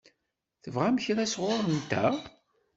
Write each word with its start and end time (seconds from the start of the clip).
Tebɣam 0.63 0.97
kra 1.03 1.25
sɣur-nteɣ? 1.33 2.13